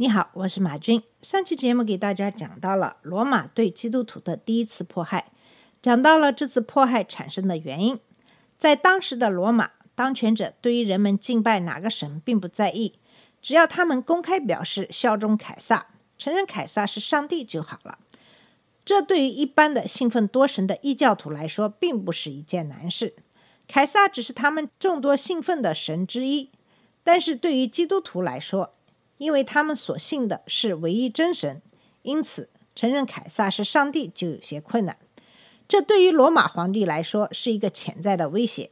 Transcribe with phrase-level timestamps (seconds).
[0.00, 1.02] 你好，我是马军。
[1.20, 5.30] 上期节目给大家讲到了罗马对基督徒的第一次迫害，
[5.82, 8.00] 讲到了这次迫害产生的原因。
[8.56, 12.94] 在当时的罗马，当权者对于人们敬拜哪个神并不在意，
[13.42, 17.98] 只要他们公开表示效忠凯撒，承认凯撒是上帝就好了。
[18.86, 23.16] 这对于一般的信奉多神的异教徒来说，并不是一件难事。
[23.68, 26.48] 凯撒只是他们众多信奉的神之一，
[27.02, 28.72] 但是对于基督徒来说，
[29.20, 31.60] 因为他们所信的是唯一真神，
[32.00, 34.96] 因此承认凯撒是上帝就有些困难。
[35.68, 38.70] 这对于罗马皇帝来说是一个潜在的威胁。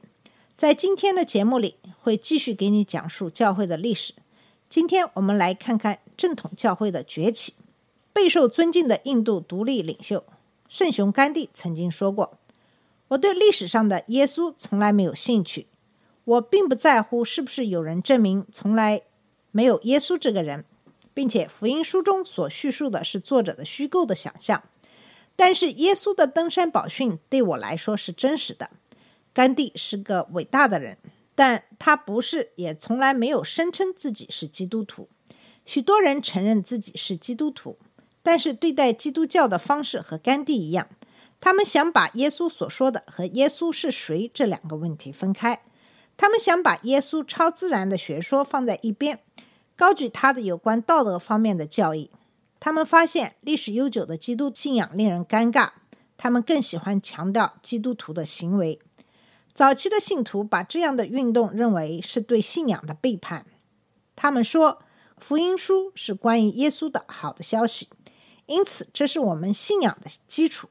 [0.56, 4.14] 在今天的节目里，会继续给你讲述教会的历史。
[4.70, 7.52] 今天我们来看看正统教会的崛起。
[8.14, 10.24] 备受尊敬的印度独立领袖
[10.66, 12.38] 圣雄甘地曾经说过
[13.08, 15.66] ：“我对历史上的耶稣从来没有兴趣，
[16.24, 19.02] 我并不在乎是不是有人证明从来。”
[19.50, 20.64] 没有耶稣这个人，
[21.14, 24.62] 并且福音书中所叙述的是作者的虚构的想象。
[25.36, 28.70] 但是耶稣的登山宝训对我来说是真实的。
[29.32, 30.98] 甘地是个伟大的人，
[31.36, 35.08] 但他不是，也从来没有声称自己是基督徒。
[35.64, 37.78] 许多人承认自己是基督徒，
[38.22, 40.88] 但是对待基督教的方式和甘地一样，
[41.40, 45.60] 他们想把耶稣所说的和耶稣是谁这两个问题分开。
[46.18, 49.20] 他们想把耶稣超自然的学说放在一边。
[49.76, 52.10] 高举他的有关道德方面的教义，
[52.58, 55.70] 他们发现历史悠久的基督信仰令人尴尬。
[56.16, 58.80] 他们更喜欢强调基督徒的行为。
[59.54, 63.46] 早期的信徒把这样的运动认为是对信仰的背叛。
[64.16, 64.82] 他们说，
[65.18, 67.88] 福音书是关于耶稣的好的消息，
[68.46, 70.68] 因此这是我们信仰的基础。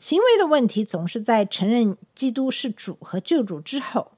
[0.00, 4.10] 行为的问题总是在承认基督是主和救主之后。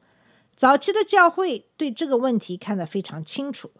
[0.57, 3.71] 早期的教会对这个问题看得非常清楚。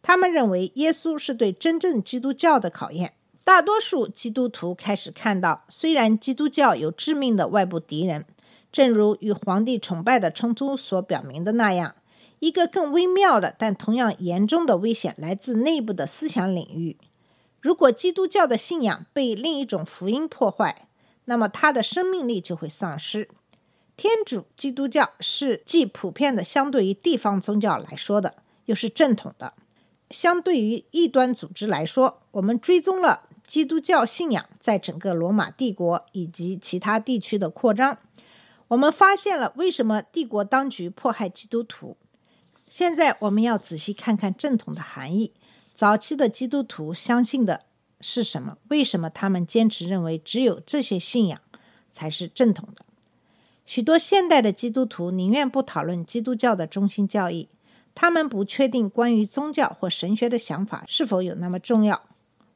[0.00, 3.14] 他们认为耶稣是对真正基督教的考验。
[3.42, 8.24] 大多数基督徒开始看到，虽然基督教有致命的外部敌人，
[8.72, 11.94] 正如与皇帝崇拜的冲突所表明的那样，
[12.38, 16.96] 一个更微妙的但同样严重的危险来自内部的思想领域。
[17.60, 20.88] 如果基督教的信仰被另一种福音破坏，
[21.26, 23.28] 那么它的生命力就会丧失。
[23.96, 28.34] 天主基督教是既普遍的，相对于地方宗教来说的，
[28.64, 29.54] 又是正统的。
[30.10, 37.98] 相对于异端组织来说，我们追踪了基督教信仰在整个罗马帝国以及其他地区的扩张。
[38.68, 41.96] 我们发现了为什么帝国当局迫害基督徒。
[42.68, 45.32] 现在我们要仔细看看正统的含义。
[45.72, 47.64] 早期的基督徒相信的
[48.00, 48.58] 是什么？
[48.68, 51.40] 为什么他们坚持认为只有这些信仰
[51.92, 52.84] 才是正统的？
[53.64, 57.48] 许多现代的基督徒宁愿不讨论基督教的中心教义。
[57.94, 62.02] 他们不确定关于宗教或神学的想法是否有那么重要。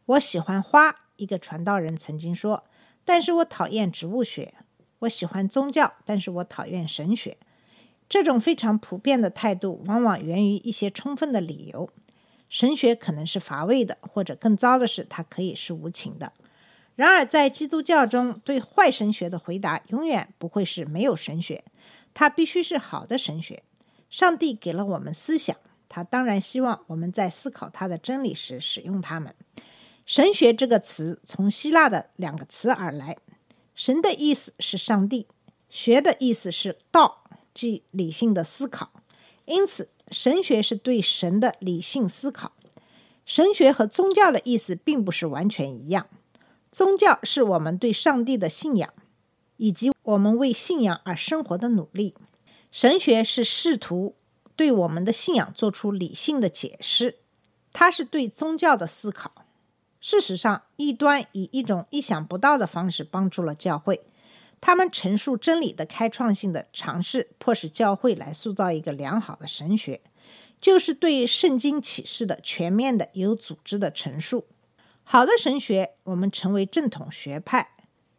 [0.06, 2.64] 我喜欢花，一个传道人曾经说，
[3.04, 4.54] 但是我讨厌植物学。
[5.00, 7.38] 我喜欢宗教，但是我讨厌神学。
[8.08, 11.88] 这种非常普遍的态度，往往源于一些充分的理由。
[12.48, 16.32] 神学可能是乏味的，或者更糟的是，它可以是无情的。
[16.98, 21.62] 然而，在基督教中，对坏神学的回答永远不会是没有神学，
[22.12, 23.62] 它必须是好的神学。
[24.10, 25.56] 上帝给了我们思想，
[25.88, 29.32] 他当然希望我们在思考他的真理时使用它们。
[30.04, 33.16] 神学这个词从希腊的两个词而来，
[33.76, 35.28] 神的意思是上帝，
[35.70, 37.22] 学的意思是道，
[37.54, 38.90] 即理性的思考。
[39.44, 42.50] 因此，神学是对神的理性思考。
[43.24, 46.08] 神学和宗教的意思并不是完全一样。
[46.78, 48.94] 宗教是我们对上帝的信仰，
[49.56, 52.14] 以及我们为信仰而生活的努力。
[52.70, 54.14] 神学是试图
[54.54, 57.16] 对我们的信仰做出理性的解释，
[57.72, 59.44] 它是对宗教的思考。
[60.00, 64.02] 事实上，异端以一种意想不到的方式帮助了教会。
[64.60, 70.00] 他们陈述真理的开创性的尝试，迫使教会来塑造一个良好的神学，
[70.60, 74.46] 就是对圣经启示的全面的、有组织的陈述。
[75.10, 77.70] 好的神学，我们称为正统学派。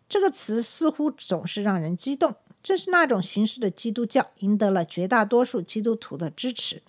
[0.10, 2.34] 这个词似乎总是让人激动。
[2.64, 6.82] 正是那种形式的基督教赢得了绝大多数基督徒的支持。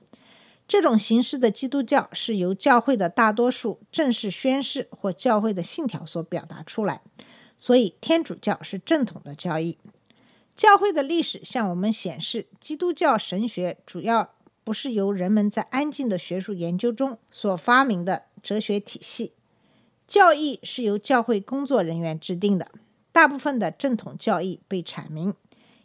[0.66, 7.02] 这种形式的基督教是由教会的大多数正式宣誓或教会的信条所表达出来。
[7.58, 9.76] 所以天主教是正统的教义。
[10.56, 14.32] 教会的历史向我们显示，基督教神学主要
[14.64, 19.34] 不是由人们在安静的学术研究中所发明的哲学体系，
[20.10, 22.72] 教义是由教会工作人员制定的。
[23.12, 25.34] 大部分的正统教义被阐明，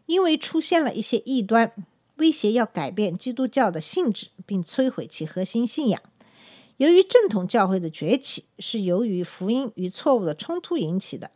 [0.08, 1.72] 因为出现了一些异端，
[2.16, 6.02] 威胁要改变基督教的性质，并摧毁其核心信仰。
[6.78, 11.30] 由于正统教会的崛起是由于福音与错误的冲突引起的，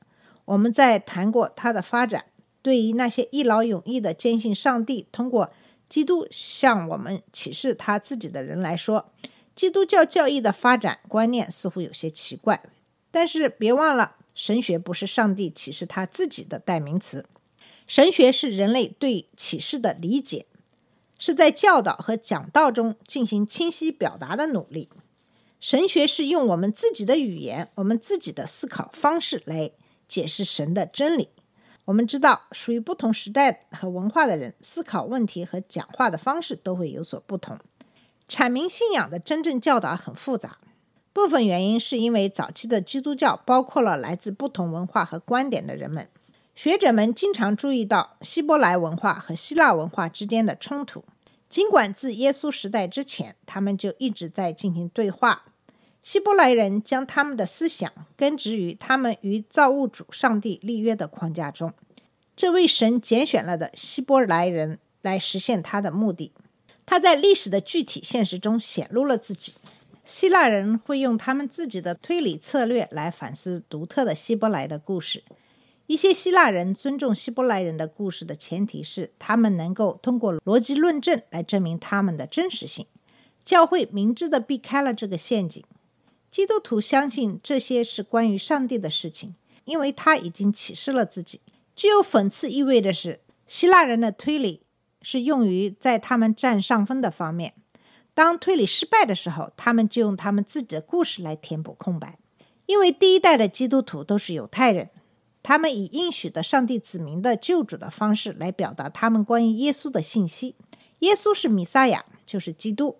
[0.45, 2.25] 我们在谈过它的发展。
[2.63, 5.51] 对于那些一劳永逸的坚信上帝通过
[5.87, 9.11] 基督向我们启示他自己的人来说，
[9.55, 12.59] 基督教教义的发展观念似乎有些奇怪。
[13.11, 17.25] 但是别忘了，神学不是上帝启示他自己的代名词，
[17.87, 20.45] 神学是人类对启示的理解，
[21.17, 24.89] 是在教导和讲道中进行清晰表达的努力。
[25.59, 29.71] 神学是用我们自己的语言、我们自己的思考方式来
[30.07, 31.29] 解释神的真理。
[31.85, 37.57] 我们知道，属于不同时代和文化的人，思考问题和讲话的方式都会有所不同。
[38.29, 40.59] 阐明信仰的真正教导很复杂，
[41.11, 46.07] 部分原因是因为早期的基督教包括了来自不同文化和观点的人们。
[46.55, 51.05] 学者们经常注意到希伯来文化和希腊文化之间的冲突，
[51.47, 55.43] 尽管自耶稣时代之前，他们就一直在进行对话。
[56.01, 61.73] 希伯来人将他们的思想根植于他们与造物主上帝立约的框架中，
[62.35, 66.33] 这为神拣选了的希伯来人来实现他的目的。
[66.85, 69.53] 他在历史的具体现实中显露了自己。
[70.09, 75.23] 希腊人会用他们自己的推理策略来反思独特的希伯来的故事。
[75.85, 82.87] 一些希腊人尊重希伯来人的故事的前提是，他们能够通过逻辑论证来证明他们的真实性。
[83.43, 85.63] 教会明智地避开了这个陷阱。
[86.31, 89.35] 基督徒相信这些是关于上帝的事情，
[89.65, 91.39] 因为他已经启示了自己。
[91.75, 94.63] 具有讽刺意味的是，希腊人的推理
[95.03, 97.53] 是用于在他们占上风的方面。
[98.19, 102.19] 当推理失败的时候，他们就用他们自己的故事来填补空白。
[102.65, 104.89] 因为第一代的基督徒都是犹太人，
[105.41, 110.57] 他们以应许的上帝子民的救主的方式来表达他们关于耶稣的信息。
[110.99, 112.97] 耶稣是弥撒亚，就是基督。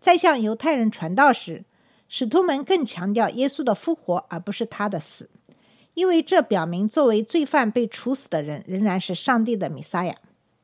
[0.00, 1.66] 在向犹太人传道时，
[2.08, 5.28] 使徒们更强调耶稣的复活，而不是他的死，
[5.92, 10.16] 因为这表明作为罪犯被处死的人仍然是上帝的弥撒亚。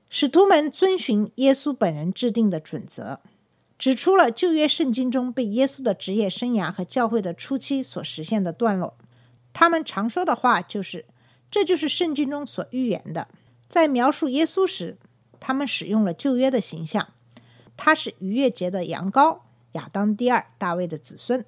[0.08, 3.20] 使徒们遵循耶稣本人制定的准则，
[3.78, 8.96] 指出了旧约圣经中被耶稣的职业生涯和教会的初期所实现的段落。
[9.52, 11.06] 他们常说的话就是
[11.50, 13.28] ：“这就是圣经中所预言的。”
[13.69, 14.96] 在描述耶稣时，
[15.38, 17.08] 他们使用了旧约的形象，
[17.76, 19.40] 他是逾越节的羊羔。
[19.72, 21.44] 亚当第二，大卫的子孙，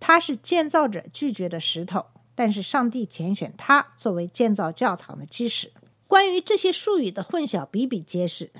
[0.00, 5.72] 他是建造者拒绝的石头，但是上帝拣选他作为建造教堂的基石。
[6.06, 8.50] 关于这些术语的混淆比比皆是。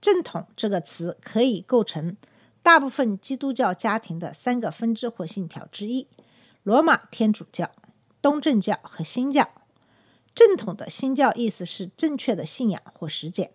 [0.00, 2.18] 正统这个词可以构成
[2.64, 6.08] 大部分基督教家庭的三个分支或信条之一：
[6.62, 7.70] 罗马天主教、
[8.22, 9.50] 东正教和新教。
[10.34, 13.50] 正统的新教意思是正确的信仰或实践，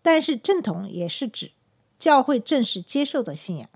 [0.00, 1.50] 但是正统也是指
[1.98, 3.68] 教会正式接受的信仰。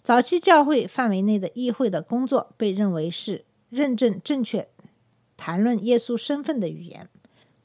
[0.00, 4.68] 早期教会范围内的议会的工作被认为是认证正确
[5.36, 7.10] 谈论耶稣身份的语言，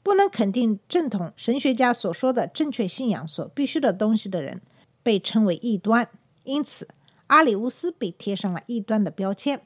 [0.02, 4.60] 不能肯定正统神学家所说的正确信仰所必须的东西的人
[5.04, 6.08] 被称为异端。
[6.44, 6.88] 因此，
[7.28, 9.64] 阿里乌斯被贴上了异端的标签，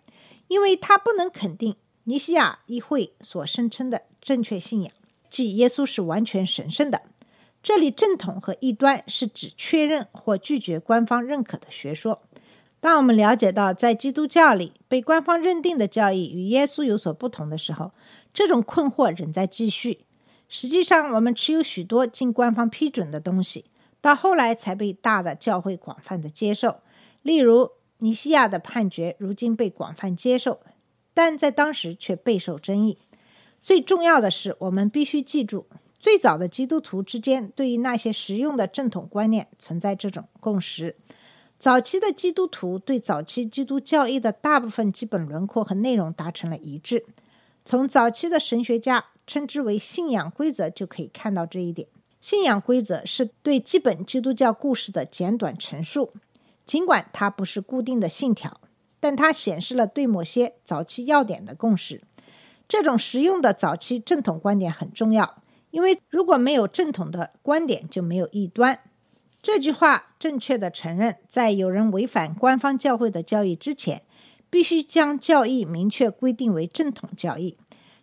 [0.49, 4.93] 因为他不能肯定尼西亚议会所声称的正确信仰，
[5.29, 7.03] 即耶稣是完全神圣的。
[7.63, 12.23] 这里正统和异端是指确认或拒绝官方认可的学说。
[12.79, 17.91] 当我们了解到在基督教里被官方认定的教义与耶稣有所不同的时候，
[18.33, 20.05] 这种困惑仍在继续。
[20.49, 23.65] 实际上，我们持有许多经官方批准的东西，
[24.01, 26.81] 到后来才被大的教会广泛的接受。
[27.23, 30.61] 例如，尼西亚的判决如今被广泛接受，
[31.13, 32.99] 但在当时却备受争议。
[33.63, 35.67] 最重要的是，我们必须记住，
[35.99, 40.97] 最早的基督徒之间对于那些实用的正统观念存在这种共识。
[41.59, 47.05] 早期的基督徒对早期基督教义的大部分基本轮廓和内容达成了一致。
[47.65, 51.89] 从早期的神学家称之为信仰规则就可以看到这一点。
[52.27, 56.13] 信仰规则是对基本基督教故事的简短陈述，
[56.65, 58.61] 尽管它不是固定的信条，
[58.99, 62.03] 但它显示了对某些早期要点的共识。
[62.67, 65.41] 这种实用的早期正统观点很重要，
[65.71, 68.81] 因为如果没有正统的观点，就没有异端。
[69.41, 74.03] 这句话正确的承认，在有人违反官方教会的教义之前，
[74.51, 77.57] 必须将教义明确规定为正统教义。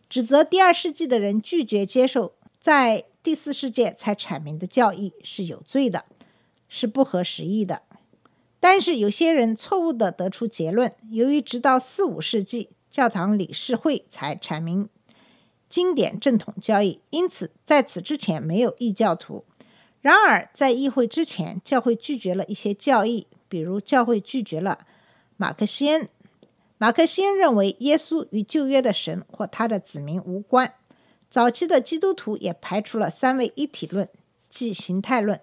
[0.07, 6.03] 指责第二世纪的人拒绝接受在第四世界才阐明的教义是有罪的，
[6.67, 7.81] 是不合时宜的。
[8.59, 14.89] 但是有些人错误地得出结论：由于直到四五世纪，教堂理事会才阐明
[15.69, 19.45] 经典正统教义，因此在此之前没有异教徒。
[20.01, 24.85] 然而，在议会之前，教会拒绝了一些教义，比如教会拒绝了
[25.37, 26.09] 马克西恩。
[26.77, 30.73] 马克西恩认为耶稣与旧约的神或他的子民无关。
[31.33, 34.07] 早期的基督徒也排除了三位一体论，
[34.49, 35.41] 即形态论。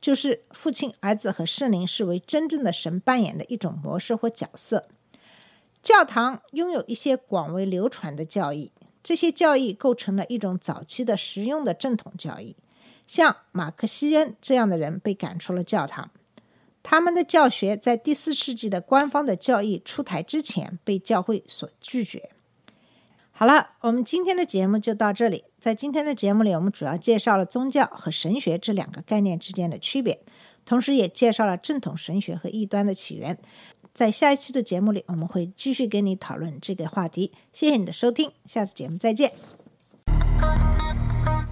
[0.00, 4.88] 就是父亲、儿子和圣灵视为真正的神扮演的一种模式或角色。
[5.82, 12.56] 教堂拥有一些广为流传的教义，这些教义构成了一种早期的实用的正统教义。
[13.06, 16.10] 像马克西恩这样的人被赶出了教堂，
[16.82, 22.30] 他们的教学在第四世纪的官方的教义出台之前被教会所拒绝。
[23.38, 25.44] 好了，我们今天的节目就到这里。
[25.60, 30.20] 在今天的节目里，我们主要介绍了宗教和神学这两个概念之间的区别，
[30.64, 33.36] 同时也介绍了正统神学和异端的起源。
[33.92, 37.32] 在下一期的节目里，我们会继续跟你讨论这个话题。
[37.52, 39.32] 谢谢你的收听，下次节目再见。